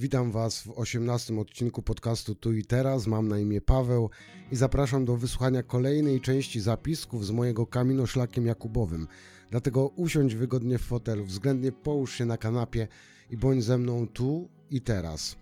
[0.00, 3.06] Witam Was w 18 odcinku podcastu Tu i Teraz.
[3.06, 4.10] Mam na imię Paweł
[4.52, 9.06] i zapraszam do wysłuchania kolejnej części zapisków z mojego kamino szlakiem jakubowym.
[9.50, 12.88] Dlatego usiądź wygodnie w fotelu, względnie połóż się na kanapie
[13.30, 15.36] i bądź ze mną tu i teraz.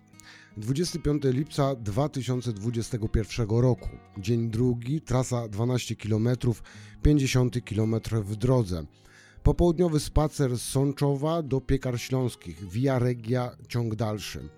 [0.57, 6.29] 25 lipca 2021 roku, dzień drugi, trasa 12 km,
[7.01, 8.85] 50 km w drodze.
[9.43, 14.49] Popołudniowy spacer z Sączowa do Piekar Śląskich, Via Regia, ciąg dalszy.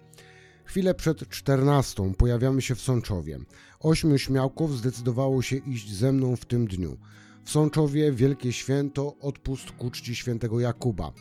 [0.63, 3.39] Chwilę przed 14 pojawiamy się w Sączowie.
[3.79, 6.97] Ośmiu śmiałków zdecydowało się iść ze mną w tym dniu.
[7.43, 11.11] W Sączowie wielkie święto, odpust ku czci świętego Jakuba.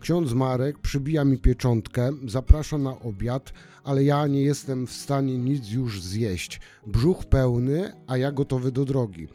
[0.00, 3.52] Ksiądz Marek przybija mi pieczątkę, zaprasza na obiad,
[3.84, 6.60] ale ja nie jestem w stanie nic już zjeść.
[6.86, 9.28] Brzuch pełny, a ja gotowy do drogi.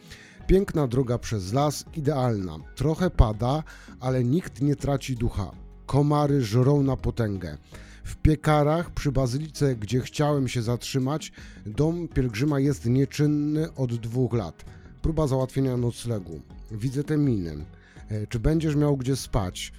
[0.51, 2.57] Piękna droga przez las, idealna.
[2.75, 3.63] Trochę pada,
[3.99, 5.51] ale nikt nie traci ducha.
[5.85, 7.57] Komary żrą na potęgę.
[8.03, 11.31] W piekarach przy bazylice, gdzie chciałem się zatrzymać,
[11.65, 14.65] dom pielgrzyma jest nieczynny od dwóch lat.
[15.01, 16.41] Próba załatwienia noclegu.
[16.71, 17.65] Widzę te miny.
[18.09, 19.73] E, czy będziesz miał gdzie spać?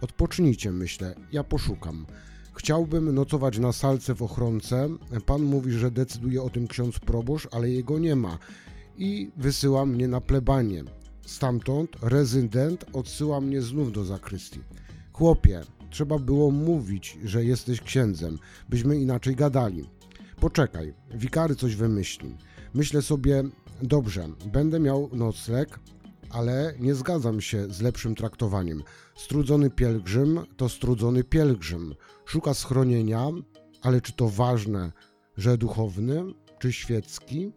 [0.00, 2.06] Odpocznijcie, myślę, ja poszukam.
[2.54, 4.88] Chciałbym nocować na salce w ochronce.
[5.26, 8.38] Pan mówi, że decyduje o tym ksiądz proboszcz, ale jego nie ma
[8.98, 10.84] i wysyła mnie na plebanie.
[11.26, 14.60] Stamtąd rezydent odsyła mnie znów do zakrystii.
[15.12, 19.84] Chłopie, trzeba było mówić, że jesteś księdzem, byśmy inaczej gadali.
[20.40, 22.36] Poczekaj, wikary coś wymyśli.
[22.74, 23.42] Myślę sobie,
[23.82, 25.78] dobrze, będę miał nocleg,
[26.30, 28.82] ale nie zgadzam się z lepszym traktowaniem.
[29.16, 31.94] Strudzony pielgrzym to strudzony pielgrzym.
[32.26, 33.28] Szuka schronienia,
[33.82, 34.92] ale czy to ważne,
[35.36, 36.24] że duchowny
[36.58, 37.52] czy świecki?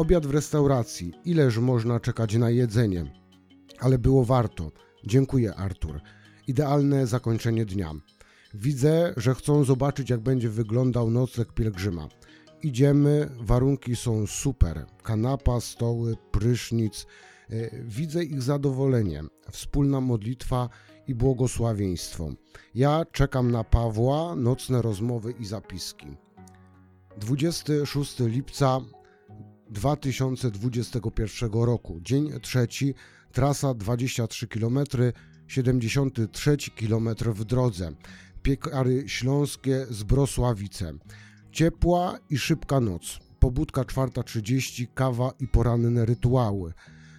[0.00, 1.12] Obiad w restauracji.
[1.24, 3.12] Ileż można czekać na jedzenie?
[3.78, 4.72] Ale było warto.
[5.04, 6.00] Dziękuję, Artur.
[6.46, 7.92] Idealne zakończenie dnia.
[8.54, 12.08] Widzę, że chcą zobaczyć, jak będzie wyglądał nocleg pielgrzyma.
[12.62, 14.86] Idziemy, warunki są super.
[15.02, 17.06] Kanapa, stoły, prysznic.
[17.50, 20.68] E, widzę ich zadowolenie, wspólna modlitwa
[21.06, 22.28] i błogosławieństwo.
[22.74, 26.06] Ja czekam na Pawła, nocne rozmowy i zapiski.
[27.18, 28.80] 26 lipca
[29.70, 32.00] 2021 roku.
[32.02, 32.94] Dzień trzeci,
[33.32, 34.78] trasa 23 km,
[35.48, 37.92] 73 km w drodze.
[38.42, 40.92] Piekary śląskie z Brosławice.
[41.52, 43.18] Ciepła i szybka noc.
[43.38, 46.72] Pobudka 4.30, kawa i poranne rytuały.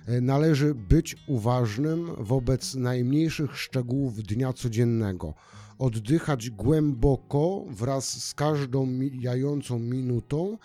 [0.07, 5.33] E, należy być uważnym wobec najmniejszych szczegółów dnia codziennego.
[5.79, 10.57] Oddychać głęboko wraz z każdą mijającą minutą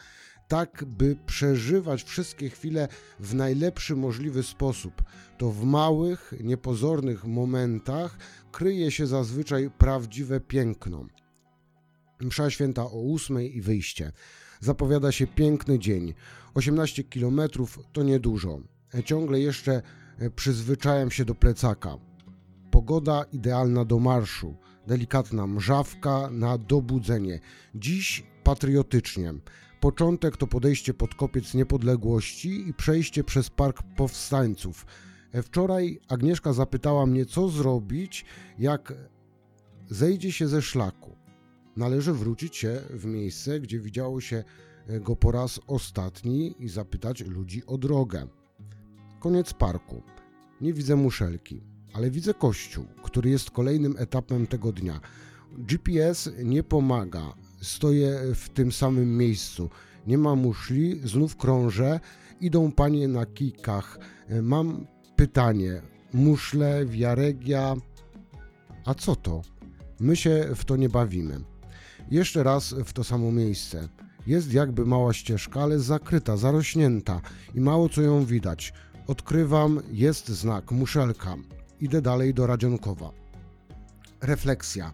[0.49, 2.89] tak by przeżywać wszystkie chwile
[3.21, 5.03] w najlepszy możliwy sposób.
[5.39, 8.19] To w małych, niepozornych momentach
[8.53, 11.07] kryje się zazwyczaj prawdziwe piękno.
[12.21, 14.13] Msza święta o ósmej i wyjście.
[14.61, 16.15] Zapowiada się piękny dzień.
[16.55, 17.41] 18 km
[17.93, 18.59] to niedużo.
[19.05, 19.83] Ciągle jeszcze
[20.37, 21.97] przyzwyczajam się do plecaka.
[22.71, 24.57] Pogoda idealna do marszu.
[24.87, 27.41] Delikatna mrzawka na dobudzenie.
[27.75, 29.35] Dziś patriotycznie.
[29.81, 34.87] Początek to podejście pod kopiec niepodległości i przejście przez Park Powstańców.
[35.33, 38.25] E, wczoraj Agnieszka zapytała mnie, co zrobić,
[38.59, 38.93] jak
[39.89, 41.17] zejdzie się ze szlaku.
[41.77, 44.45] Należy wrócić się w miejsce, gdzie widziało się
[44.87, 48.27] e, go po raz ostatni i zapytać ludzi o drogę.
[49.21, 50.03] Koniec parku.
[50.61, 55.01] Nie widzę muszelki, ale widzę kościół, który jest kolejnym etapem tego dnia.
[55.59, 57.35] GPS nie pomaga,
[57.67, 59.71] stoję w tym samym miejscu.
[60.07, 62.01] Nie ma muszli, znów krążę,
[62.41, 63.99] idą panie na kijkach.
[64.43, 65.83] Mam pytanie,
[66.13, 67.75] muszle, wiaregia,
[68.85, 69.43] a co to?
[70.01, 71.41] My się w to nie bawimy.
[72.11, 73.89] Jeszcze raz w to samo miejsce.
[74.27, 77.21] Jest jakby mała ścieżka, ale zakryta, zarośnięta
[77.55, 78.73] i mało co ją widać.
[79.07, 81.37] Odkrywam, jest znak, muszelka.
[81.81, 83.11] Idę dalej do Radzionkowa.
[84.21, 84.93] Refleksja.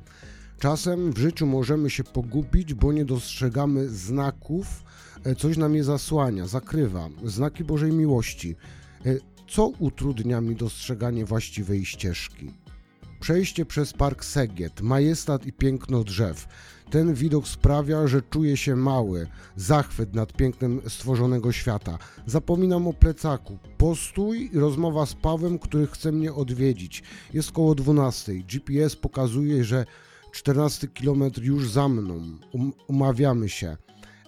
[0.63, 4.85] Czasem w życiu możemy się pogubić, bo nie dostrzegamy znaków,
[5.25, 8.57] e, coś nam je zasłania, zakrywa, znaki Bożej miłości.
[9.07, 9.15] E,
[9.49, 12.51] co utrudnia mi dostrzeganie właściwej ścieżki?
[13.21, 16.49] Przejście przez park Segiet, majestat i piękno drzew.
[16.91, 19.27] Ten widok sprawia, że czuję się mały,
[19.57, 21.99] zachwyt nad pięknem stworzonego świata.
[22.27, 23.59] Zapominam o plecaku.
[23.79, 27.03] Postój i rozmowa z Pawłem, który chce mnie odwiedzić.
[27.35, 28.35] Jest koło 12.
[28.35, 29.87] GPS pokazuje, że
[30.33, 32.15] 14 kilometr już za mną.
[32.53, 33.77] Um, umawiamy się.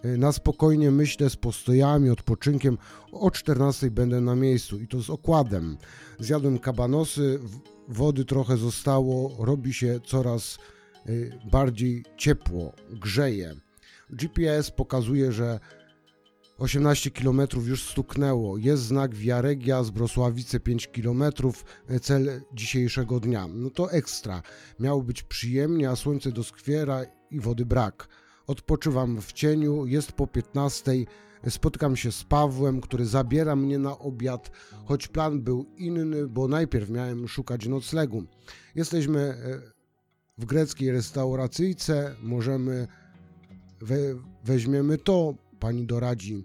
[0.02, 2.78] E, na spokojnie myślę z postojami, odpoczynkiem.
[3.12, 5.76] O 14 będę na miejscu i to z okładem.
[6.18, 7.40] Zjadłem kabanosy,
[7.88, 10.58] wody trochę zostało, robi się coraz
[11.52, 13.54] bardziej ciepło, grzeje.
[14.10, 15.60] GPS pokazuje, że
[16.58, 18.58] 18 km już stuknęło.
[18.58, 21.24] Jest znak Wiaregia z Brosławice 5 km,
[22.02, 23.48] cel dzisiejszego dnia.
[23.48, 24.42] No to ekstra.
[24.80, 28.08] Miało być przyjemnie, a słońce doskwiera i wody brak.
[28.46, 30.92] Odpoczywam w cieniu, jest po 15.
[31.48, 34.50] Spotykam się z Pawłem, który zabiera mnie na obiad,
[34.84, 38.24] choć plan był inny, bo najpierw miałem szukać noclegu.
[38.74, 39.60] Jesteśmy e,
[40.38, 42.88] w greckiej restauracyjce, możemy
[43.80, 43.96] we,
[44.44, 46.44] weźmiemy to, pani doradzi.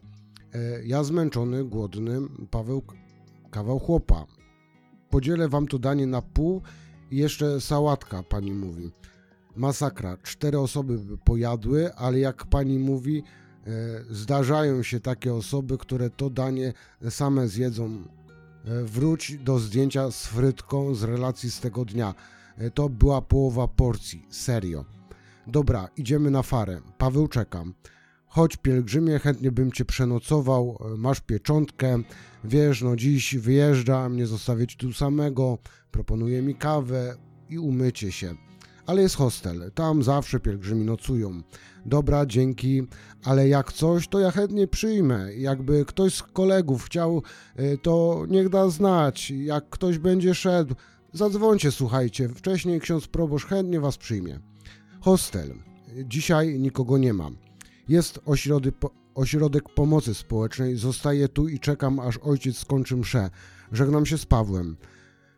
[0.53, 2.19] E, ja zmęczony, głodny,
[2.51, 2.81] Paweł
[3.51, 4.25] kawał chłopa.
[5.09, 6.61] Podzielę wam to danie na pół
[7.11, 8.91] i jeszcze sałatka, pani mówi.
[9.55, 10.17] Masakra.
[10.17, 13.71] Cztery osoby by pojadły, ale jak pani mówi, e,
[14.09, 16.73] zdarzają się takie osoby, które to danie
[17.09, 17.85] same zjedzą.
[17.85, 22.13] E, wróć do zdjęcia z frytką z relacji z tego dnia.
[22.73, 24.25] To była połowa porcji.
[24.29, 24.85] Serio.
[25.47, 26.81] Dobra, idziemy na farę.
[26.97, 27.73] Paweł czekam.
[28.29, 31.99] Chodź pielgrzymie, chętnie bym cię przenocował, masz pieczątkę,
[32.43, 35.57] wiesz, no dziś wyjeżdżam, nie zostawię tu samego,
[35.91, 37.15] proponuję mi kawę
[37.49, 38.35] i umycie się.
[38.85, 41.41] Ale jest hostel, tam zawsze pielgrzymi nocują.
[41.85, 42.83] Dobra, dzięki,
[43.23, 45.35] ale jak coś, to ja chętnie przyjmę.
[45.35, 47.23] Jakby ktoś z kolegów chciał,
[47.59, 49.31] y, to niech da znać.
[49.31, 50.75] Jak ktoś będzie szedł,
[51.13, 52.29] zadzwońcie, słuchajcie.
[52.29, 54.39] Wcześniej ksiądz proboszcz chętnie was przyjmie.
[55.01, 55.53] Hostel.
[56.05, 57.48] Dzisiaj nikogo nie mam.
[57.89, 58.75] Jest ośrodek,
[59.15, 60.75] ośrodek pomocy społecznej.
[60.75, 63.29] Zostaję tu i czekam, aż ojciec skończy mszę.
[63.71, 64.77] Żegnam się z Pawłem.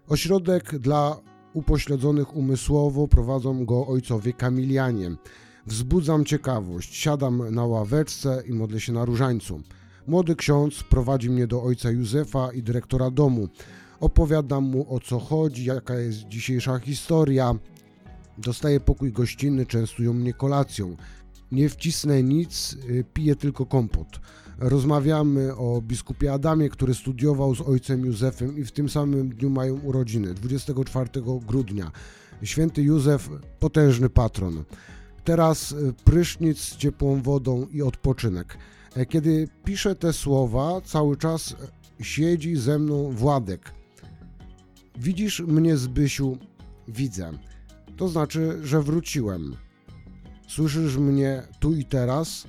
[0.08, 1.18] Ośrodek dla
[1.54, 5.16] upośledzonych umysłowo prowadzą go ojcowie Kamilianie.
[5.66, 9.62] Wzbudzam ciekawość, siadam na ławeczce i modlę się na różańcu.
[10.08, 13.48] Młody ksiądz prowadzi mnie do ojca Józefa i dyrektora domu.
[14.00, 17.56] Opowiadam mu o co chodzi, jaka jest dzisiejsza historia.
[18.38, 20.96] Dostaję pokój gościnny, częstują mnie kolacją.
[21.52, 24.20] Nie wcisnę nic, y, piję tylko kompot.
[24.58, 29.80] Rozmawiamy o biskupie Adamie, który studiował z ojcem Józefem i w tym samym dniu mają
[29.80, 31.10] urodziny, 24
[31.48, 31.92] grudnia.
[32.44, 34.64] Święty Józef, potężny patron.
[35.24, 38.58] Teraz y, prysznic z ciepłą wodą i odpoczynek.
[38.96, 41.56] E, kiedy piszę te słowa, cały czas
[42.02, 43.74] siedzi ze mną Władek.
[44.98, 46.38] Widzisz mnie, Zbysiu?
[46.88, 47.32] Widzę.
[47.98, 49.56] To znaczy, że wróciłem.
[50.56, 52.48] Słyszysz mnie tu i teraz?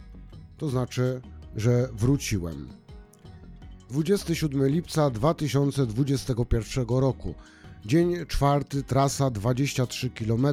[0.58, 1.20] To znaczy,
[1.56, 2.69] że wróciłem.
[3.90, 7.34] 27 lipca 2021 roku.
[7.87, 10.46] Dzień czwarty, trasa 23 km,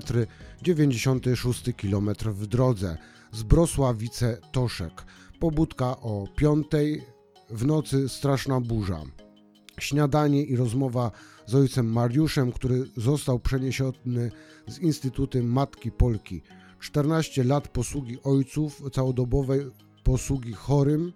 [0.61, 2.97] 96 km w drodze
[3.31, 5.05] z Brosławice Toszek.
[5.39, 6.67] Pobudka o 5
[7.49, 9.01] w nocy straszna burza.
[9.79, 11.11] Śniadanie i rozmowa
[11.45, 14.31] z ojcem Mariuszem, który został przeniesiony
[14.67, 16.41] z Instytutem Matki Polki.
[16.79, 19.61] 14 lat posługi ojców, całodobowej
[20.03, 21.13] posługi chorym.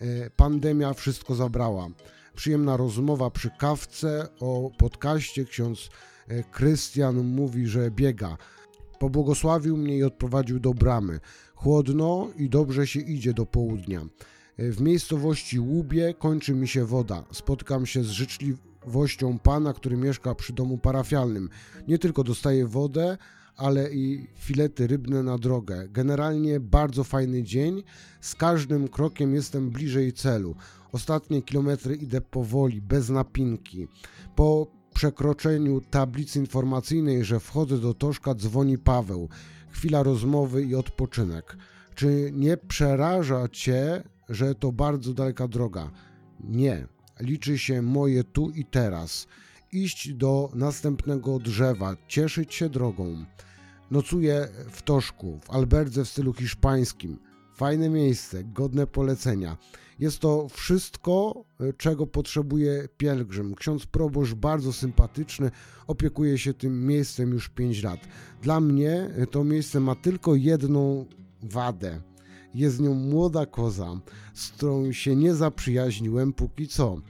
[0.00, 1.88] E, pandemia wszystko zabrała.
[2.34, 5.44] Przyjemna rozmowa przy kawce o podcaście.
[5.44, 5.90] Ksiądz
[6.28, 8.36] e, Krystian mówi, że biega.
[8.98, 11.20] Pobłogosławił mnie i odprowadził do bramy.
[11.54, 14.00] Chłodno i dobrze się idzie do południa.
[14.56, 17.24] E, w miejscowości Łubie kończy mi się woda.
[17.32, 21.48] Spotkam się z życzliwością pana, który mieszka przy domu parafialnym.
[21.88, 23.18] Nie tylko dostaje wodę,
[23.56, 25.88] ale i filety rybne na drogę.
[25.88, 27.82] Generalnie bardzo fajny dzień.
[28.20, 30.54] Z każdym krokiem jestem bliżej celu.
[30.92, 33.88] Ostatnie kilometry idę powoli, bez napinki.
[34.36, 39.28] Po przekroczeniu tablicy informacyjnej, że wchodzę do Toszka, dzwoni Paweł.
[39.70, 41.56] Chwila rozmowy i odpoczynek.
[41.94, 45.90] Czy nie przeraża cię, że to bardzo daleka droga?
[46.40, 46.86] Nie.
[47.20, 49.26] Liczy się moje tu i teraz
[49.72, 53.24] iść do następnego drzewa, cieszyć się drogą.
[53.90, 57.18] Nocuję w Toszku, w alberze w stylu hiszpańskim.
[57.54, 59.56] Fajne miejsce, godne polecenia.
[59.98, 61.44] Jest to wszystko,
[61.76, 63.54] czego potrzebuje pielgrzym.
[63.54, 65.50] Ksiądz proboszcz bardzo sympatyczny,
[65.86, 68.00] opiekuje się tym miejscem już 5 lat.
[68.42, 71.06] Dla mnie to miejsce ma tylko jedną
[71.42, 72.00] wadę.
[72.54, 74.00] Jest nią młoda koza,
[74.34, 77.00] z którą się nie zaprzyjaźniłem póki co.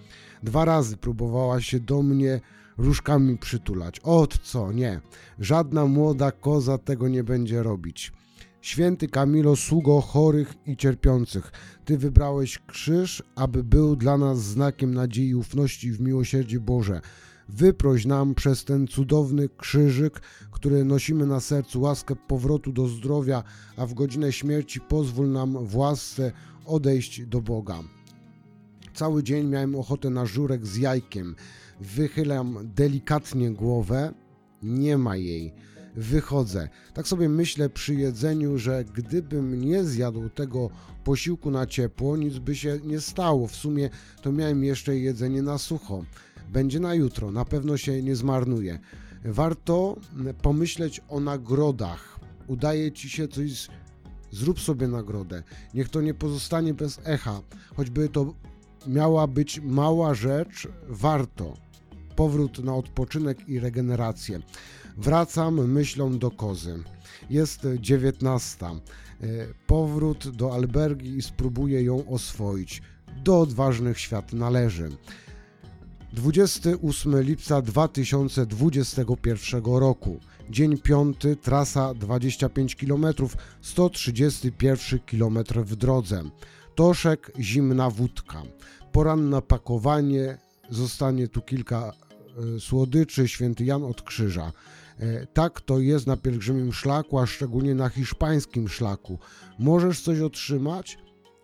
[0.42, 2.40] Dwa razy próbowała się do mnie
[2.78, 4.00] różkami przytulać.
[4.00, 5.00] Ot co, nie.
[5.38, 8.12] Żadna młoda koza tego nie będzie robić.
[8.60, 11.52] Święty Kamilo, sługo chorych i cierpiących,
[11.84, 17.00] Ty wybrałeś krzyż, aby był dla nas znakiem nadziei i ufności w miłosierdzie Boże.
[17.48, 23.42] Wyproś nam przez ten cudowny krzyżyk, który nosimy na sercu, łaskę powrotu do zdrowia,
[23.76, 26.32] a w godzinę śmierci pozwól nam w łasce
[26.64, 27.78] odejść do Boga.
[28.94, 31.34] Cały dzień miałem ochotę na żurek z jajkiem.
[31.80, 34.14] Wychylam delikatnie głowę,
[34.62, 35.54] nie ma jej.
[35.96, 36.68] wychodzę.
[36.94, 40.70] Tak sobie myślę przy jedzeniu, że gdybym nie zjadł tego
[41.04, 43.46] posiłku na ciepło, nic by się nie stało.
[43.46, 43.90] W sumie
[44.22, 46.04] to miałem jeszcze jedzenie na sucho.
[46.52, 48.78] Będzie na jutro, na pewno się nie zmarnuje.
[49.24, 49.96] Warto
[50.42, 52.20] pomyśleć o nagrodach.
[52.46, 53.68] Udaje ci się coś
[54.30, 55.42] Zrób sobie nagrodę.
[55.74, 57.40] Niech to nie pozostanie bez echa,
[57.76, 58.34] choćby to
[58.86, 61.54] miała być mała rzecz, warto.
[62.16, 64.40] Powrót na odpoczynek i regenerację.
[64.96, 66.82] Wracam myślą do kozy.
[67.30, 68.70] Jest dziewiętnasta.
[68.70, 68.76] E,
[69.66, 72.82] powrót do albergi i spróbuję ją oswoić.
[73.24, 74.88] Do odważnych świat należy.
[76.12, 80.20] 28 lipca 2021 roku.
[80.50, 83.06] Dzień piąty, trasa 25 km,
[83.60, 86.22] 131 km w drodze.
[86.74, 88.42] Toszek, zimna wódka.
[88.92, 90.38] Poranne pakowanie,
[90.70, 91.92] zostanie tu kilka
[92.60, 94.52] słodyczy, święty Jan od Krzyża.
[95.00, 99.18] E, tak to jest na pielgrzymim szlaku, a szczególnie na hiszpańskim szlaku.
[99.58, 100.98] Możesz coś otrzymać,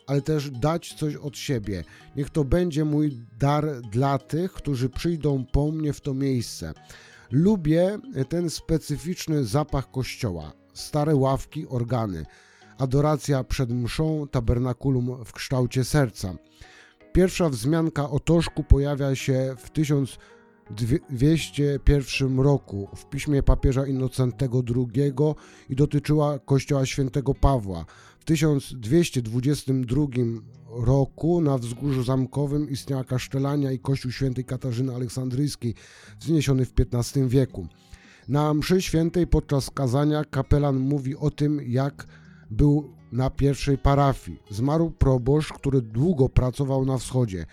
[0.07, 1.85] ale też dać coś od siebie.
[2.17, 6.73] Niech to będzie mój dar dla tych, którzy przyjdą po mnie w to miejsce.
[7.31, 12.27] Lubię ten specyficzny zapach kościoła, stare ławki, organy,
[12.79, 16.35] adoracja przed mszą, tabernakulum w kształcie serca.
[17.13, 19.71] Pierwsza wzmianka o Toszku pojawia się w
[20.77, 25.13] 1201 roku w piśmie papieża Innocentego II
[25.69, 27.85] i dotyczyła kościoła świętego Pawła.
[28.19, 30.07] W 1222
[30.71, 35.75] roku na wzgórzu zamkowym istniała kasztelania i kościół świętej Katarzyny Aleksandryjskiej,
[36.21, 37.67] wzniesiony w XV wieku.
[38.29, 42.07] Na mszy świętej podczas kazania kapelan mówi o tym, jak
[42.51, 44.39] był na pierwszej parafii.
[44.51, 47.47] Zmarł proboszcz, który długo pracował na wschodzie.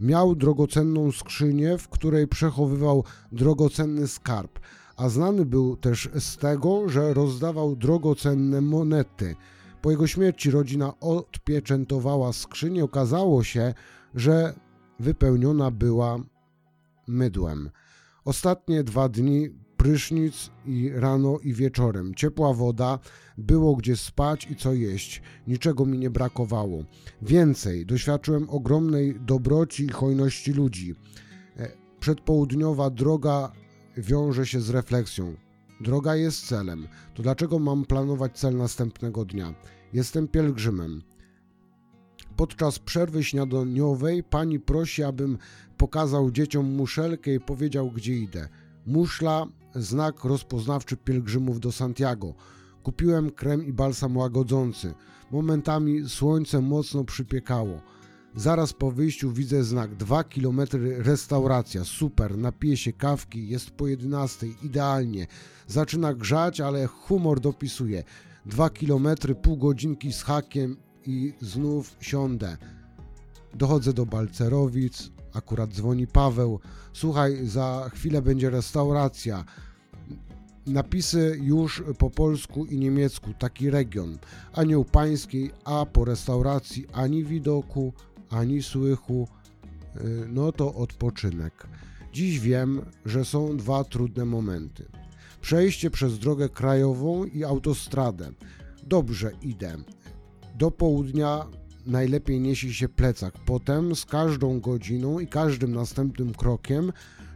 [0.00, 4.58] Miał drogocenną skrzynię, w której przechowywał drogocenny skarb,
[4.96, 9.34] a znany był też z tego, że rozdawał drogocenne monety–
[9.86, 12.84] po jego śmierci rodzina odpieczętowała skrzynię.
[12.84, 13.74] Okazało się,
[14.14, 14.54] że
[15.00, 16.18] wypełniona była
[17.06, 17.70] mydłem.
[18.24, 22.14] Ostatnie dwa dni prysznic i rano i wieczorem.
[22.14, 22.98] Ciepła woda,
[23.38, 25.22] było gdzie spać i co jeść.
[25.46, 26.84] Niczego mi nie brakowało.
[27.22, 30.94] Więcej, doświadczyłem ogromnej dobroci i hojności ludzi.
[31.56, 33.52] E, przedpołudniowa droga
[33.96, 35.34] wiąże się z refleksją.
[35.80, 36.88] Droga jest celem.
[37.14, 39.54] To dlaczego mam planować cel następnego dnia?
[39.92, 41.02] Jestem pielgrzymem.
[42.36, 45.38] Podczas przerwy śniadaniowej pani prosi, abym
[45.76, 48.48] pokazał dzieciom muszelkę i powiedział, gdzie idę.
[48.86, 52.34] Muszla, znak rozpoznawczy pielgrzymów do Santiago.
[52.82, 54.94] Kupiłem krem i balsam łagodzący.
[55.30, 57.80] Momentami słońce mocno przypiekało.
[58.36, 60.60] Zaraz po wyjściu widzę znak 2 km
[60.98, 61.84] restauracja.
[61.84, 65.26] Super, napiję się kawki, jest po 11, idealnie.
[65.66, 68.04] Zaczyna grzać, ale humor dopisuje.
[68.46, 69.08] 2 km,
[69.42, 72.56] pół godzinki z hakiem i znów siądę.
[73.54, 76.60] Dochodzę do Balcerowic, akurat dzwoni Paweł.
[76.92, 79.44] Słuchaj, za chwilę będzie restauracja.
[80.66, 84.18] Napisy już po polsku i niemiecku, taki region.
[84.52, 87.92] Anioł Pańskiej, a po restauracji ani widoku,
[88.30, 89.28] ani słychu,
[89.96, 91.66] y, no to odpoczynek.
[92.12, 94.84] Dziś wiem, że są dwa trudne momenty.
[95.40, 98.30] Przejście przez drogę krajową i autostradę.
[98.82, 99.76] Dobrze idę.
[100.54, 101.46] Do południa
[101.86, 103.34] najlepiej niesie się plecak.
[103.38, 106.92] Potem z każdą godziną i każdym następnym krokiem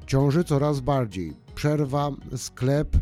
[0.07, 1.37] ciąży coraz bardziej.
[1.55, 2.97] Przerwa, sklep,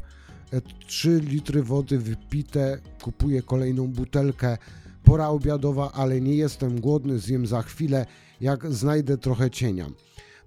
[0.86, 4.58] 3 litry wody wypite, kupuję kolejną butelkę.
[5.04, 8.06] Pora obiadowa, ale nie jestem głodny, zjem za chwilę,
[8.40, 9.90] jak znajdę trochę cienia.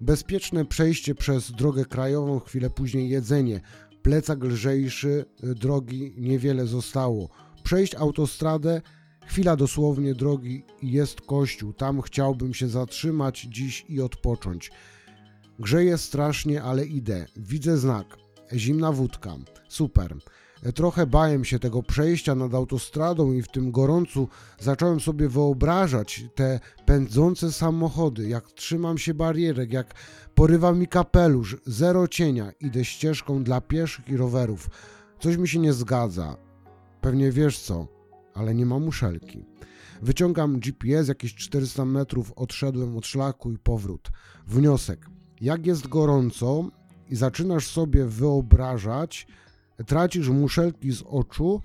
[0.00, 3.60] Bezpieczne przejście przez drogę krajową, chwilę później jedzenie
[4.02, 7.28] plecak lżejszy, y, drogi niewiele zostało.
[7.62, 8.82] Przejść autostradę,
[9.26, 11.72] chwila dosłownie drogi jest kościół.
[11.72, 14.70] Tam chciałbym się zatrzymać dziś i odpocząć.
[15.58, 17.26] Grzeje strasznie, ale idę.
[17.36, 18.21] Widzę znak.
[18.54, 19.36] Zimna wódka.
[19.68, 20.16] Super.
[20.74, 24.28] Trochę bałem się tego przejścia nad autostradą i w tym gorącu
[24.60, 29.94] zacząłem sobie wyobrażać te pędzące samochody, jak trzymam się barierek, jak
[30.34, 34.70] porywa mi kapelusz, zero cienia, idę ścieżką dla pieszych i rowerów.
[35.20, 36.36] Coś mi się nie zgadza.
[37.00, 37.86] Pewnie wiesz co,
[38.34, 39.44] ale nie mam muszelki.
[40.02, 44.10] Wyciągam GPS, jakieś 400 metrów odszedłem od szlaku i powrót.
[44.46, 45.06] Wniosek.
[45.40, 46.70] Jak jest gorąco
[47.12, 49.26] i zaczynasz sobie wyobrażać,
[49.86, 51.62] tracisz muszelki z oczu,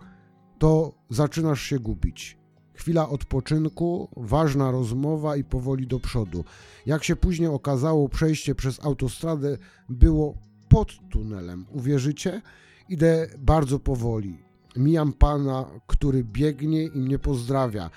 [0.59, 2.37] to zaczynasz się gubić.
[2.73, 6.43] Chwila odpoczynku, ważna rozmowa i powoli do przodu.
[6.85, 9.57] Jak się później okazało, przejście przez autostradę
[9.89, 10.37] było
[10.69, 11.65] pod tunelem.
[11.71, 12.41] Uwierzycie?
[12.89, 14.37] Idę bardzo powoli.
[14.75, 17.89] Mijam pana, który biegnie i mnie pozdrawia.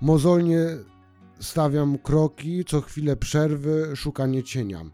[0.00, 0.58] Mozolnie
[1.40, 4.84] stawiam kroki, co chwilę przerwy, szukanie cienia.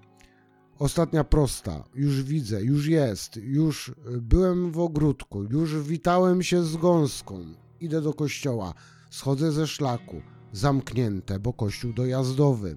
[0.82, 7.44] Ostatnia prosta, już widzę, już jest, już byłem w ogródku, już witałem się z gąską.
[7.80, 8.74] Idę do kościoła,
[9.10, 10.22] schodzę ze szlaku,
[10.52, 12.76] zamknięte, bo kościół dojazdowy.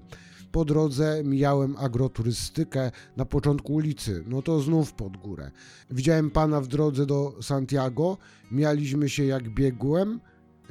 [0.52, 5.50] Po drodze mijałem agroturystykę na początku ulicy, no to znów pod górę.
[5.90, 8.18] Widziałem pana w drodze do Santiago,
[8.50, 10.20] mialiśmy się jak biegłem.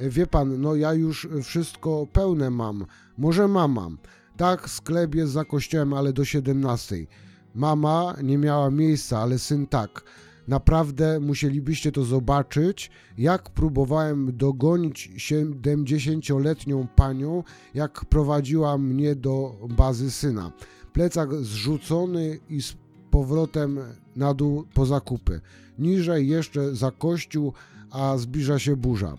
[0.00, 2.86] Wie pan, no ja już wszystko pełne mam,
[3.18, 3.88] może mama.
[4.36, 7.06] Tak, sklep jest za kościołem, ale do 17.
[7.54, 10.04] Mama nie miała miejsca, ale syn tak.
[10.48, 20.52] Naprawdę musielibyście to zobaczyć, jak próbowałem dogonić 70-letnią panią, jak prowadziła mnie do bazy syna.
[20.92, 22.74] Plecak zrzucony i z
[23.10, 23.78] powrotem
[24.16, 25.40] na dół po zakupy.
[25.78, 27.52] Niżej jeszcze za kościół,
[27.90, 29.16] a zbliża się burza.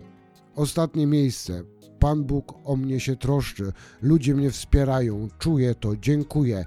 [0.56, 1.64] Ostatnie miejsce.
[2.00, 6.66] Pan Bóg o mnie się troszczy, ludzie mnie wspierają, czuję to, dziękuję.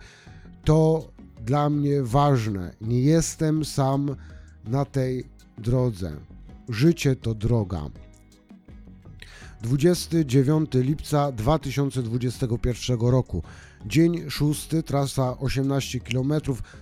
[0.65, 1.09] To
[1.47, 2.75] dla mnie ważne.
[2.81, 4.17] Nie jestem sam
[4.65, 5.25] na tej
[5.59, 6.17] drodze.
[6.69, 7.91] Życie to droga.
[9.63, 13.43] 29 lipca 2021 roku.
[13.87, 16.33] Dzień 6, trasa 18 km,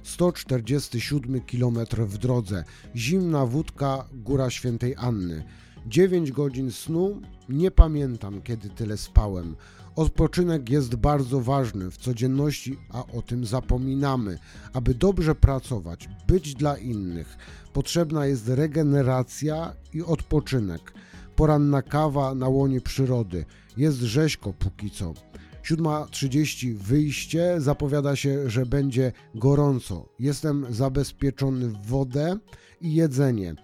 [0.03, 2.65] 147 km w drodze.
[2.97, 5.45] Zimna wódka, Góra Świętej Anny.
[5.89, 9.57] 9 godzin snu, nie pamiętam kiedy tyle spałem.
[9.97, 14.39] Odpoczynek jest bardzo ważny w codzienności, a o tym zapominamy.
[14.73, 17.37] Aby dobrze pracować, być dla innych,
[17.73, 20.93] potrzebna jest regeneracja i odpoczynek.
[21.37, 23.45] Poranna kawa na łonie przyrody.
[23.77, 25.15] Jest rzeźko póki co.
[25.63, 30.09] 7.30 wyjście, zapowiada się, że będzie gorąco.
[30.19, 32.39] Jestem zabezpieczony w wodę
[32.81, 33.55] i jedzenie.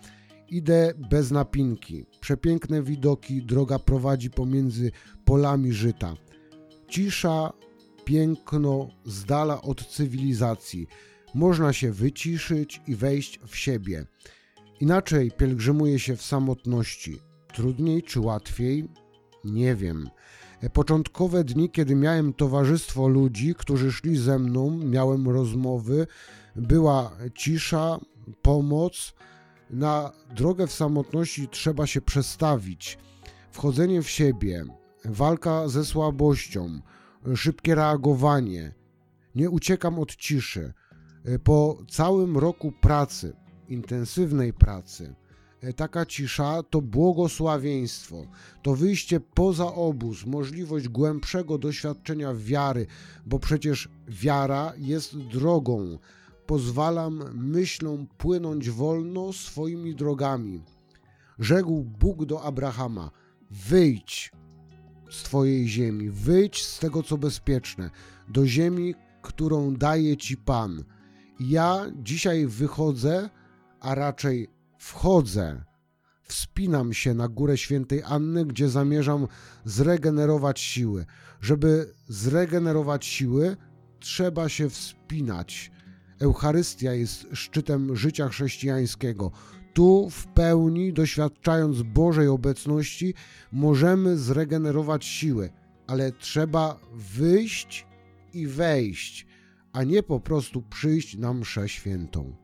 [0.48, 2.06] Idę bez napinki.
[2.20, 4.90] Przepiękne widoki, droga prowadzi pomiędzy
[5.24, 6.14] polami żyta.
[6.88, 7.52] Cisza,
[8.04, 10.87] piękno z dala od cywilizacji.
[11.35, 14.07] Można się wyciszyć i wejść w siebie.
[14.80, 17.18] Inaczej pielgrzymuje się w samotności.
[17.54, 18.88] Trudniej czy łatwiej?
[19.44, 20.09] Nie wiem.
[20.72, 26.07] Początkowe dni, kiedy miałem towarzystwo ludzi, którzy szli ze mną, miałem rozmowy,
[26.57, 28.00] była cisza,
[28.42, 29.14] pomoc.
[29.74, 32.98] Na drogę w samotności trzeba się przestawić.
[33.50, 34.64] Wchodzenie w siebie,
[35.04, 36.80] walka ze słabością,
[37.37, 38.74] szybkie reagowanie.
[39.34, 40.72] Nie uciekam od ciszy.
[41.44, 43.37] Po całym roku pracy,
[43.68, 45.14] intensywnej pracy,
[45.76, 48.26] taka cisza to błogosławieństwo,
[48.62, 52.87] to wyjście poza obóz, możliwość głębszego doświadczenia wiary,
[53.26, 55.98] bo przecież wiara jest drogą.
[56.46, 60.62] Pozwalam myślom płynąć wolno swoimi drogami.
[61.38, 63.11] Rzekł Bóg do Abrahama:
[63.50, 64.33] Wyjdź
[65.11, 67.90] z Twojej ziemi, wyjdź z tego, co bezpieczne,
[68.28, 70.85] do ziemi, którą daje Ci Pan.
[71.40, 73.30] Ja dzisiaj wychodzę,
[73.80, 75.64] a raczej wchodzę,
[76.22, 79.26] wspinam się na górę świętej Anny, gdzie zamierzam
[79.64, 81.07] zregenerować siły.
[81.40, 83.57] Żeby zregenerować siły,
[84.00, 85.70] trzeba się wspinać.
[86.20, 89.31] Eucharystia jest szczytem życia chrześcijańskiego.
[89.74, 93.14] Tu w pełni, doświadczając Bożej obecności,
[93.53, 95.50] możemy zregenerować siły,
[95.87, 97.87] ale trzeba wyjść
[98.35, 99.27] i wejść,
[99.72, 102.35] a nie po prostu przyjść na mszę świętą.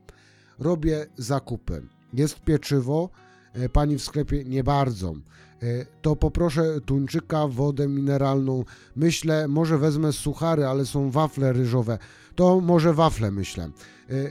[0.59, 1.83] Robię zakupy.
[2.13, 3.11] Jest pieczywo,
[3.53, 5.15] e, pani w sklepie nie bardzo.
[5.63, 8.65] E, to poproszę tuńczyka, wodę mineralną.
[8.97, 11.99] Myślę, może wezmę suchary, ale są wafle ryżowe.
[12.41, 13.65] To może wafle myślę.
[13.65, 13.71] E,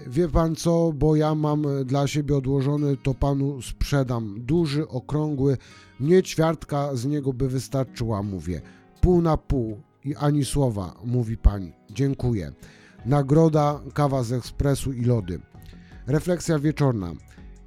[0.10, 4.36] wie pan co, bo ja mam dla siebie odłożony, to panu sprzedam.
[4.38, 5.58] Duży, okrągły,
[6.00, 8.62] mnie ćwiartka z niego by wystarczyła, mówię.
[9.02, 11.72] Pół na pół i ani słowa, mówi pani.
[11.90, 12.52] Dziękuję.
[13.06, 15.40] Nagroda, kawa z ekspresu i lody.
[16.08, 17.14] Refleksja wieczorna.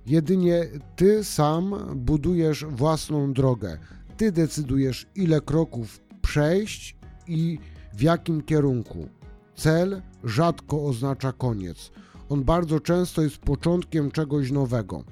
[0.06, 3.78] Jedynie ty sam budujesz własną drogę.
[4.16, 7.58] Ty decydujesz, ile kroków przejść i
[7.94, 9.08] w jakim kierunku.
[9.54, 11.90] Cel rzadko oznacza koniec.
[12.28, 15.04] On bardzo często jest początkiem czegoś nowego.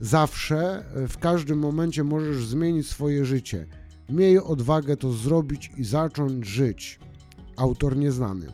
[0.00, 3.66] Zawsze, w każdym momencie możesz zmienić swoje życie.
[4.08, 7.00] Miej odwagę to zrobić i zacząć żyć.
[7.56, 8.46] Autor nieznany.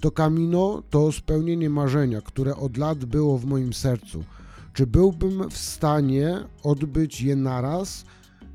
[0.00, 4.24] To Camino to spełnienie marzenia, które od lat było w moim sercu.
[4.72, 8.04] Czy byłbym w stanie odbyć je naraz?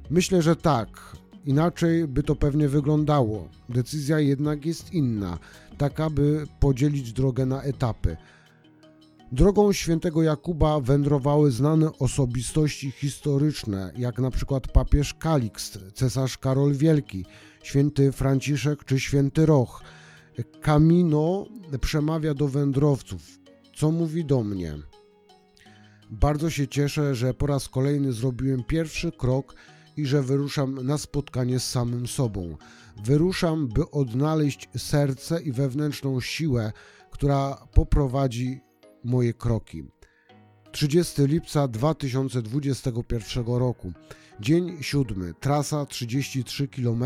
[0.10, 1.18] Myślę, że tak.
[1.48, 3.48] Inaczej by to pewnie wyglądało.
[3.70, 5.38] Decyzja jednak jest inna,
[5.78, 8.18] taka by podzielić drogę na etapy.
[9.32, 17.26] Drogą świętego Jakuba wędrowały znane osobistości historyczne, jak na przykład papież Kalikst, cesarz Karol Wielki,
[17.64, 19.84] święty Franciszek czy święty Roch.
[20.62, 21.46] Camino
[21.82, 23.40] przemawia do wędrowców,
[23.76, 24.74] co mówi do mnie.
[26.10, 29.56] Bardzo się cieszę, że po raz kolejny zrobiłem pierwszy krok
[29.98, 32.58] i że wyruszam na spotkanie z samym sobą.
[33.04, 36.72] Wyruszam, by odnaleźć serce i wewnętrzną siłę,
[37.12, 38.62] która poprowadzi
[39.04, 39.84] moje kroki.
[40.72, 43.94] 30 lipca 2021 roku.
[44.40, 45.34] Dzień siódmy.
[45.40, 47.04] Trasa 33 km,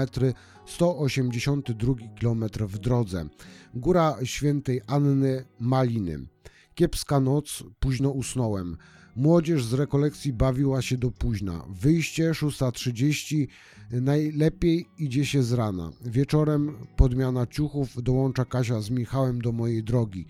[0.66, 3.30] 182 km w drodze.
[3.74, 6.28] Góra Świętej Anny Maliny.
[6.76, 8.78] Kiepska noc, późno usnąłem.
[9.16, 11.66] Młodzież z rekolekcji bawiła się do późna.
[11.70, 13.48] Wyjście 6.30,
[13.92, 15.92] najlepiej idzie się z rana.
[16.06, 20.26] Wieczorem podmiana ciuchów dołącza Kasia z Michałem do mojej drogi.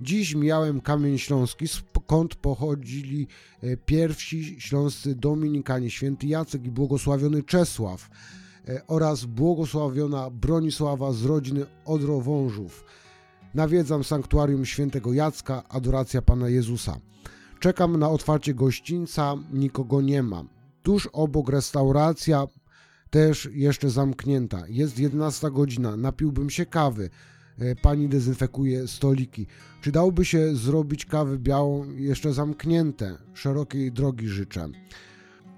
[0.00, 3.26] Dziś mijałem Kamień Śląski, skąd pochodzili
[3.62, 8.10] e, pierwsi śląscy dominikanie, święty Jacek i błogosławiony Czesław
[8.68, 12.84] e, oraz błogosławiona Bronisława z rodziny Odrowążów.
[13.54, 17.00] Nawiedzam sanktuarium świętego Jacka, adoracja Pana Jezusa.
[17.62, 20.44] Czekam na otwarcie gościńca, nikogo nie ma.
[20.82, 22.46] Tuż obok restauracja,
[23.10, 24.62] też jeszcze zamknięta.
[24.68, 27.10] Jest 11 godzina, napiłbym się kawy.
[27.58, 29.46] E, pani dezynfekuje stoliki.
[29.80, 33.16] Czy dałby się zrobić kawę białą jeszcze zamknięte?
[33.34, 34.68] Szerokiej drogi życzę.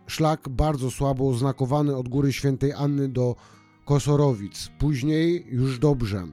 [0.06, 3.36] Szlak bardzo słabo oznakowany od góry świętej Anny do
[3.84, 4.70] Kosorowic.
[4.78, 6.26] Później już dobrze.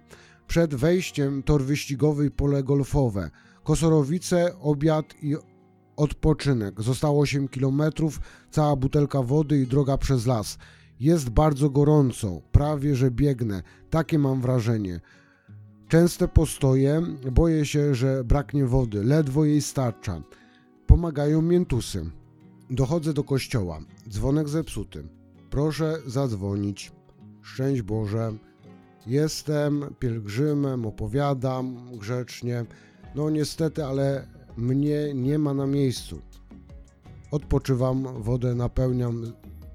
[0.48, 3.30] Przed wejściem tor wyścigowy i pole golfowe.
[3.64, 5.36] Kosorowice, obiad i
[6.02, 6.82] odpoczynek.
[6.82, 7.82] Zostało 8 km,
[8.52, 10.58] cała butelka wody i droga przez las.
[11.00, 13.64] Jest bardzo gorąco, prawie że biegnę.
[13.90, 15.00] Takie mam wrażenie.
[15.88, 20.22] Częste postoje, boję się, że braknie wody, ledwo jej starcza.
[20.88, 22.10] Pomagają miętusy.
[22.70, 23.80] Dochodzę do kościoła.
[24.10, 25.04] Dzwonek zepsuty.
[25.50, 26.92] Proszę zadzwonić.
[27.42, 28.34] Szczęść Boże.
[29.08, 32.66] Jestem pielgrzymem, opowiadam grzecznie.
[33.16, 36.22] No niestety, ale mnie nie ma na miejscu.
[37.32, 39.34] Odpoczywam, wodę napełniam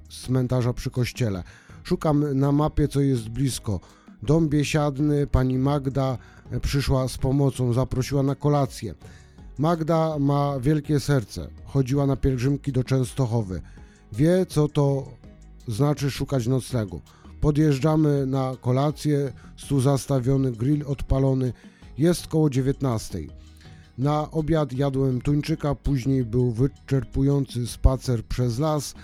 [0.09, 1.43] z cmentarza przy kościele.
[1.85, 3.81] Szukam na mapie, co jest blisko.
[4.23, 6.19] Dom biesiadny, pani Magda
[6.63, 8.95] przyszła z pomocą, zaprosiła na kolację.
[9.59, 11.49] Magda ma wielkie serce.
[11.65, 13.63] Chodziła na pielgrzymki do Częstochowy.
[14.13, 15.09] Wie, co to
[15.69, 17.01] znaczy szukać noclegu.
[17.41, 21.53] Podjeżdżamy na kolację, stół zastawiony, grill odpalony.
[21.99, 23.19] Jest koło 19.
[23.99, 28.95] Na obiad jadłem tuńczyka, później był wyczerpujący spacer przez las.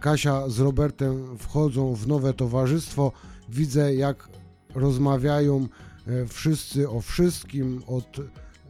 [0.00, 3.12] Kasia z Robertem wchodzą w nowe towarzystwo.
[3.48, 4.28] Widzę, jak
[4.74, 5.66] rozmawiają
[6.06, 8.16] e, wszyscy o wszystkim, od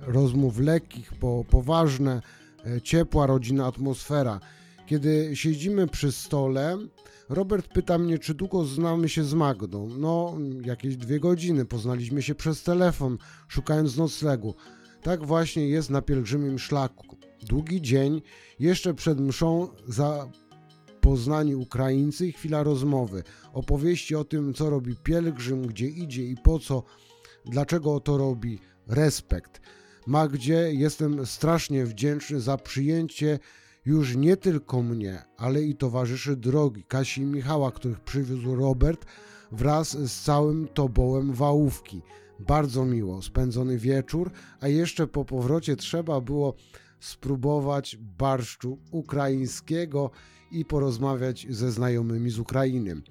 [0.01, 2.23] rozmów lekkich po poważne,
[2.67, 4.41] e, ciepła rodzina, atmosfera.
[4.87, 6.79] Kiedy siedzimy przy stole,
[7.29, 9.89] Robert pyta mnie, czy długo znamy się z Magdą.
[9.99, 11.65] No, jakieś dwie godziny.
[11.65, 14.55] Poznaliśmy się przez telefon, szukając noclegu.
[15.03, 17.17] Tak właśnie jest na pielgrzymim szlaku.
[17.49, 18.23] Długi dzień,
[18.59, 23.23] jeszcze przed mszą zapoznani Ukraińcy i chwila rozmowy.
[23.53, 26.83] Opowieści o tym, co robi pielgrzym, gdzie idzie i po co,
[27.45, 28.59] dlaczego to robi.
[28.87, 29.61] Respekt.
[30.07, 33.39] Magdzie jestem strasznie wdzięczny za przyjęcie
[33.85, 39.07] już nie tylko mnie, ale i towarzyszy drogi Kasi i Michała, których przywiózł Robert
[39.53, 42.03] wraz z całym tobołem wałówki.
[42.47, 46.55] Bardzo miło spędzony wieczór, a jeszcze po powrocie trzeba było
[47.01, 50.11] spróbować barszczu ukraińskiego
[50.51, 53.03] i porozmawiać ze znajomymi z Ukrainy.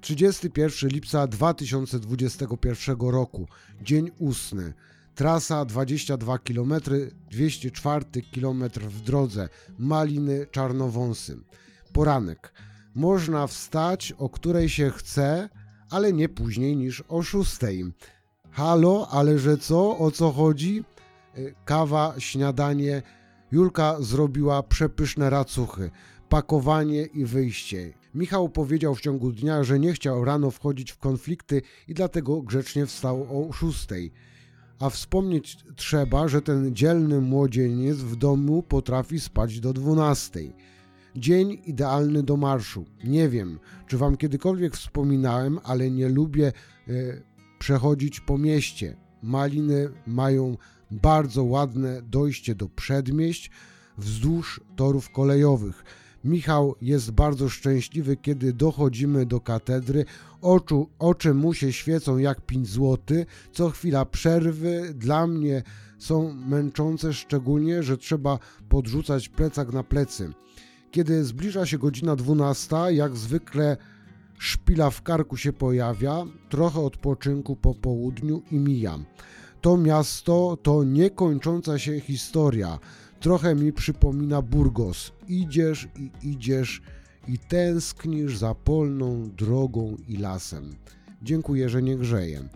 [0.00, 3.48] 31 lipca 2021 roku,
[3.82, 4.74] dzień ósmy.
[5.14, 6.74] Trasa 22 km,
[7.30, 11.36] 204 km w drodze, Maliny Czarnowąsy.
[11.92, 12.52] Poranek.
[12.94, 15.48] Można wstać o której się chce,
[15.90, 17.50] ale nie później niż o 6.
[18.54, 19.98] Halo, ale że co?
[19.98, 20.84] O co chodzi?
[21.34, 23.02] E, kawa, śniadanie.
[23.52, 25.90] Julka zrobiła przepyszne racuchy,
[26.28, 27.92] pakowanie i wyjście.
[28.14, 32.86] Michał powiedział w ciągu dnia, że nie chciał rano wchodzić w konflikty i dlatego grzecznie
[32.86, 34.12] wstał o szóstej.
[34.80, 40.52] A wspomnieć trzeba, że ten dzielny młodzieniec w domu potrafi spać do dwunastej.
[41.16, 42.84] Dzień idealny do marszu.
[43.04, 46.52] Nie wiem, czy wam kiedykolwiek wspominałem, ale nie lubię
[46.88, 46.92] e,
[47.64, 48.96] przechodzić po mieście.
[49.22, 50.56] Maliny mają
[50.90, 53.50] bardzo ładne dojście do przedmieść
[53.98, 55.84] wzdłuż torów kolejowych.
[56.24, 60.04] Michał jest bardzo szczęśliwy, kiedy dochodzimy do katedry.
[60.40, 62.98] Oczu, oczy mu się świecą jak 5 zł.
[63.52, 64.94] Co chwila przerwy.
[64.94, 65.62] Dla mnie
[65.98, 70.32] są męczące, szczególnie, że trzeba podrzucać plecak na plecy.
[70.90, 73.76] Kiedy zbliża się godzina 12, jak zwykle
[74.44, 79.04] szpila w karku się pojawia, trochę odpoczynku po południu i mijam.
[79.60, 82.78] To miasto to niekończąca się historia.
[83.20, 85.12] Trochę mi przypomina Burgos.
[85.28, 86.82] Idziesz i idziesz
[87.28, 90.76] i tęsknisz za polną drogą i lasem.
[91.22, 92.48] Dziękuję, że nie grzeję.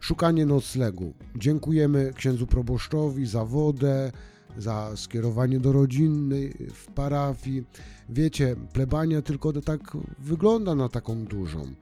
[0.00, 1.12] Szukanie noclegu.
[1.36, 4.12] Dziękujemy księdzu proboszczowi za wodę,
[4.58, 7.64] za skierowanie do rodziny w parafii.
[8.08, 11.74] Wiecie, plebania tylko tak wygląda na taką dużą.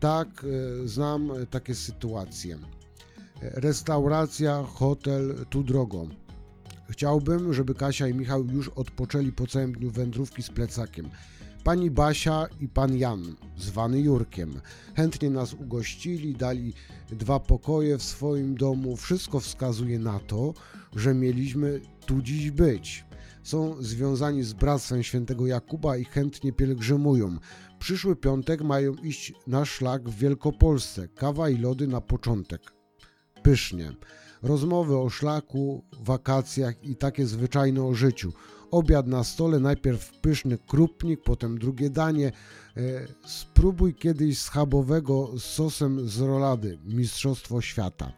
[0.00, 0.28] Tak,
[0.84, 2.58] e, znam takie sytuacje.
[3.42, 6.08] Restauracja, hotel, tu drogą.
[6.90, 11.10] Chciałbym, żeby Kasia i Michał już odpoczęli po całym dniu wędrówki z plecakiem.
[11.64, 14.60] Pani Basia i pan Jan, zwany Jurkiem,
[14.96, 16.74] chętnie nas ugościli, dali
[17.10, 18.96] dwa pokoje w swoim domu.
[18.96, 20.54] Wszystko wskazuje na to,
[20.96, 23.04] że mieliśmy tu dziś być.
[23.42, 27.36] Są związani z Bractwem Świętego Jakuba i chętnie pielgrzymują.
[27.78, 31.08] Przyszły piątek mają iść na szlak w Wielkopolsce.
[31.08, 32.60] Kawa i lody na początek.
[33.42, 33.92] Pysznie.
[34.42, 38.32] Rozmowy o szlaku, wakacjach i takie zwyczajne o życiu.
[38.70, 42.32] Obiad na stole, najpierw pyszny krupnik, potem drugie danie.
[42.76, 42.80] E,
[43.26, 48.12] spróbuj kiedyś schabowego z sosem z rolady, Mistrzostwo Świata.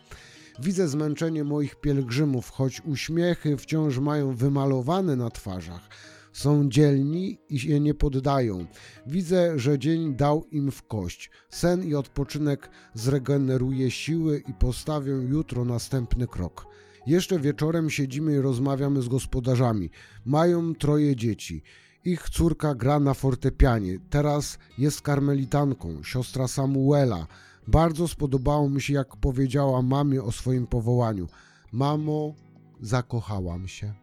[0.63, 5.89] Widzę zmęczenie moich pielgrzymów, choć uśmiechy wciąż mają wymalowane na twarzach.
[6.33, 8.67] Są dzielni i się nie poddają.
[9.07, 11.31] Widzę, że dzień dał im w kość.
[11.51, 16.67] Sen i odpoczynek zregeneruje siły i postawią jutro następny krok.
[17.07, 19.91] Jeszcze wieczorem siedzimy i rozmawiamy z gospodarzami.
[20.25, 21.63] Mają troje dzieci.
[22.05, 23.99] Ich córka gra na fortepianie.
[24.11, 27.27] Teraz jest karmelitanką, siostra Samuela.
[27.71, 31.29] Bardzo spodobało mi się, jak powiedziała mamie o swoim powołaniu.
[31.73, 32.35] Mamo,
[32.81, 33.95] zakochałam się.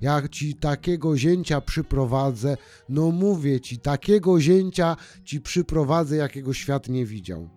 [0.00, 2.56] Jak ci takiego zięcia przyprowadzę,
[2.88, 7.48] no mówię ci, takiego zięcia ci przyprowadzę, jakiego świat nie widział.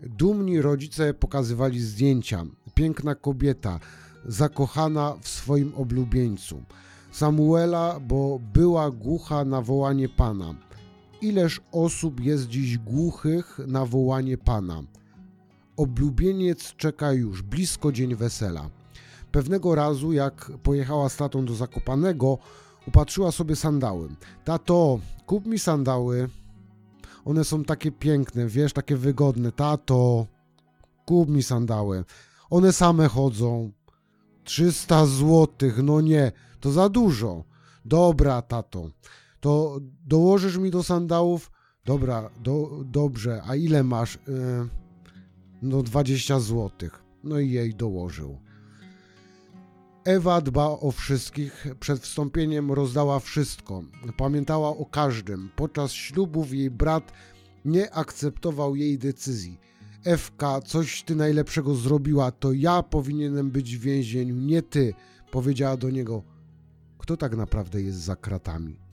[0.00, 2.44] Dumni rodzice pokazywali zdjęcia.
[2.74, 3.80] Piękna kobieta,
[4.24, 6.62] zakochana w swoim oblubieńcu.
[7.12, 10.65] Samuela, bo była głucha na wołanie Pana.
[11.20, 14.82] Ileż osób jest dziś głuchych na wołanie Pana?
[15.76, 18.70] Oblubieniec czeka już, blisko dzień wesela.
[19.32, 22.38] Pewnego razu, jak pojechała z tatą do Zakopanego,
[22.86, 24.08] upatrzyła sobie sandały.
[24.44, 26.28] Tato, kup mi sandały.
[27.24, 29.52] One są takie piękne, wiesz, takie wygodne.
[29.52, 30.26] Tato,
[31.06, 32.04] kup mi sandały.
[32.50, 33.70] One same chodzą.
[34.44, 37.44] 300 złotych, no nie, to za dużo.
[37.84, 38.90] Dobra, tato,
[39.40, 41.50] to dołożysz mi do sandałów?
[41.84, 44.18] Dobra, do, dobrze, a ile masz?
[44.28, 44.68] Yy,
[45.62, 47.02] no 20 złotych.
[47.24, 48.38] No i jej dołożył.
[50.04, 53.82] Ewa dba o wszystkich, przed wstąpieniem rozdała wszystko,
[54.16, 55.50] pamiętała o każdym.
[55.56, 57.12] Podczas ślubów jej brat
[57.64, 59.58] nie akceptował jej decyzji.
[60.04, 64.94] Ewka, coś ty najlepszego zrobiła, to ja powinienem być w więzieniu, nie ty,
[65.30, 66.22] powiedziała do niego.
[66.98, 68.85] Kto tak naprawdę jest za kratami?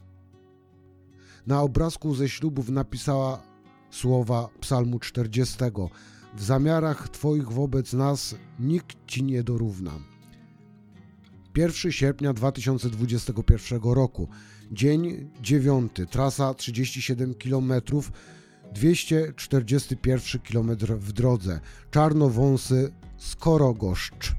[1.48, 3.42] Na obrazku ze ślubów napisała
[3.92, 5.58] słowa Psalmu 40.
[6.36, 9.92] W zamiarach Twoich wobec nas nikt Ci nie dorówna.
[11.56, 14.28] 1 sierpnia 2021 roku,
[14.72, 17.74] dzień 9, trasa 37 km,
[18.74, 21.60] 241 km w drodze,
[21.92, 24.34] Czarnowąsy, Skorogoszcz.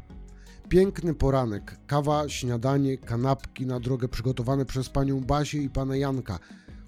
[0.68, 6.38] Piękny poranek, kawa, śniadanie, kanapki na drogę przygotowane przez panią Basię i pana Janka.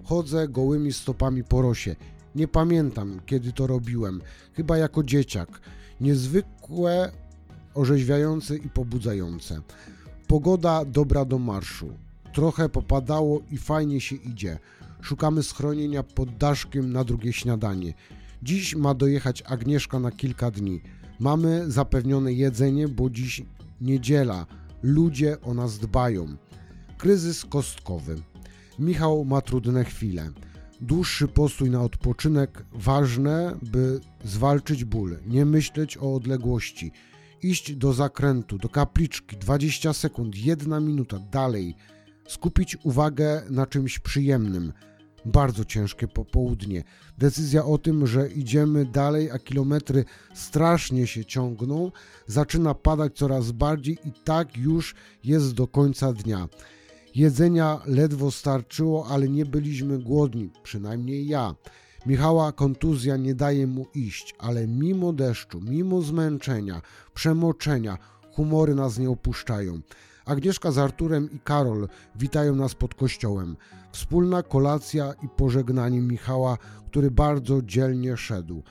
[0.07, 1.95] Chodzę gołymi stopami po rosie.
[2.35, 4.21] Nie pamiętam, kiedy to robiłem,
[4.53, 5.61] chyba jako dzieciak.
[6.01, 7.11] Niezwykłe,
[7.73, 9.61] orzeźwiające i pobudzające.
[10.27, 11.89] Pogoda dobra do marszu.
[12.33, 14.59] Trochę popadało i fajnie się idzie.
[15.01, 17.93] Szukamy schronienia pod daszkiem na drugie śniadanie.
[18.43, 20.81] Dziś ma dojechać Agnieszka na kilka dni.
[21.19, 23.41] Mamy zapewnione jedzenie, bo dziś
[23.81, 24.45] niedziela.
[24.83, 26.35] Ludzie o nas dbają.
[26.97, 28.15] Kryzys kostkowy.
[28.79, 30.31] Michał ma trudne chwile.
[30.81, 36.91] Dłuższy postój na odpoczynek ważne, by zwalczyć ból, nie myśleć o odległości
[37.43, 41.75] iść do zakrętu, do kapliczki, 20 sekund, jedna minuta, dalej,
[42.27, 44.73] skupić uwagę na czymś przyjemnym.
[45.25, 46.83] Bardzo ciężkie popołudnie.
[47.17, 51.91] Decyzja o tym, że idziemy dalej, a kilometry strasznie się ciągną,
[52.27, 56.47] zaczyna padać coraz bardziej i tak już jest do końca dnia.
[57.17, 61.55] Jedzenia ledwo starczyło, ale nie byliśmy głodni, przynajmniej ja.
[62.05, 66.81] Michała kontuzja nie daje mu iść, ale mimo deszczu, mimo zmęczenia,
[67.13, 67.97] przemoczenia,
[68.31, 69.79] humory nas nie opuszczają.
[70.25, 73.57] Agnieszka z Arturem i Karol witają nas pod kościołem.
[73.91, 78.63] Wspólna kolacja i pożegnanie Michała, który bardzo dzielnie szedł.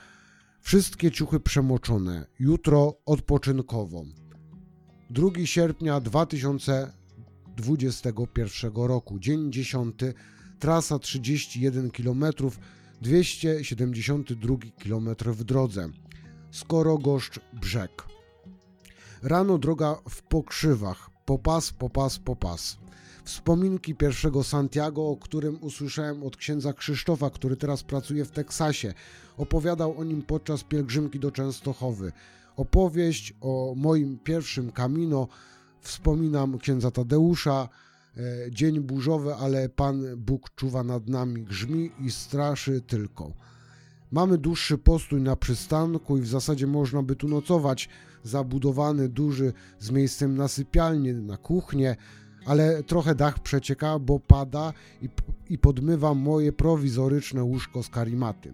[0.61, 2.25] Wszystkie ciuchy przemoczone.
[2.39, 4.03] Jutro odpoczynkowo.
[5.09, 6.01] 2 sierpnia
[7.57, 9.95] 2021 roku, dzień 10,
[10.59, 12.25] trasa 31 km,
[13.01, 15.89] 272 km w drodze.
[16.51, 18.03] Skorogoszcz Brzeg.
[19.23, 22.77] Rano droga w pokrzywach, popas, popas, popas.
[23.23, 28.93] Wspominki pierwszego Santiago, o którym usłyszałem od księdza Krzysztofa, który teraz pracuje w Teksasie.
[29.37, 32.11] Opowiadał o nim podczas pielgrzymki do Częstochowy.
[32.55, 35.27] Opowieść o moim pierwszym kamino
[35.87, 37.69] wspominam księdza Tadeusza.
[38.17, 43.33] E, dzień burzowy, ale Pan Bóg czuwa nad nami, grzmi i straszy tylko.
[44.11, 47.89] Mamy dłuższy postój na przystanku i w zasadzie można by tu nocować,
[48.23, 51.95] zabudowany duży z miejscem na sypialnię, na kuchnię,
[52.45, 55.09] ale trochę dach przecieka, bo pada i,
[55.49, 58.53] i podmywa moje prowizoryczne łóżko z karimaty.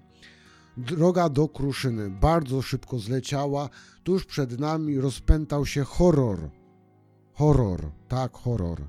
[0.78, 3.70] Droga do Kruszyny bardzo szybko zleciała,
[4.04, 6.50] tuż przed nami rozpętał się horror.
[7.34, 8.82] Horror, tak, horror.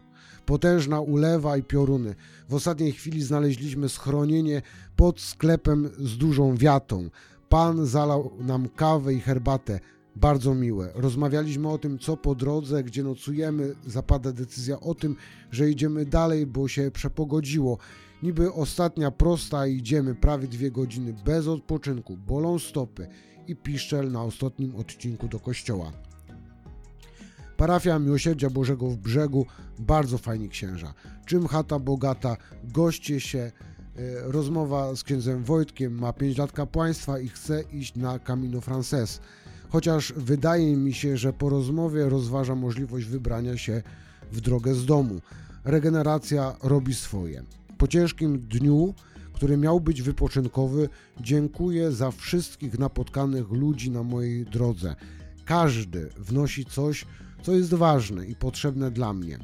[0.46, 2.14] Potężna ulewa i pioruny.
[2.48, 4.62] W ostatniej chwili znaleźliśmy schronienie
[4.96, 7.08] pod sklepem z dużą wiatą.
[7.48, 9.80] Pan zalał nam kawę i herbatę.
[10.16, 10.92] Bardzo miłe.
[10.94, 13.74] Rozmawialiśmy o tym, co po drodze, gdzie nocujemy.
[13.86, 15.16] Zapada decyzja o tym,
[15.50, 17.78] że idziemy dalej, bo się przepogodziło.
[18.22, 22.16] Niby ostatnia prosta idziemy prawie dwie godziny bez odpoczynku.
[22.16, 23.06] Bolą stopy
[23.48, 25.92] i piszczel na ostatnim odcinku do kościoła.
[27.56, 29.46] Parafia Miłosierdzia Bożego w Brzegu,
[29.78, 30.94] bardzo fajni księża.
[31.26, 33.52] Czym chata bogata, goście się, e,
[34.22, 39.20] rozmowa z księdzem Wojtkiem, ma 5 lat kapłaństwa i chce iść na Camino Frances.
[39.68, 43.82] Chociaż wydaje mi się, że po rozmowie rozważa możliwość wybrania się
[44.32, 45.20] w drogę z domu.
[45.64, 47.42] Regeneracja robi swoje.
[47.78, 48.94] Po ciężkim dniu,
[49.32, 50.88] który miał być wypoczynkowy,
[51.20, 54.96] dziękuję za wszystkich napotkanych ludzi na mojej drodze.
[55.44, 57.06] Każdy wnosi coś,
[57.44, 59.38] co jest ważne i potrzebne dla mnie.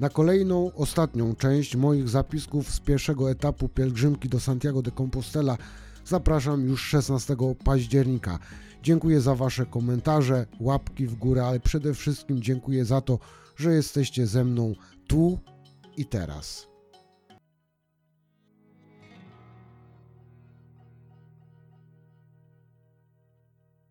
[0.00, 5.56] Na kolejną, ostatnią część moich zapisków z pierwszego etapu pielgrzymki do Santiago de Compostela
[6.04, 8.38] zapraszam już 16 października.
[8.82, 13.18] Dziękuję za Wasze komentarze, łapki w górę, ale przede wszystkim dziękuję za to,
[13.56, 14.74] że jesteście ze mną
[15.06, 15.38] tu
[15.96, 16.75] i teraz.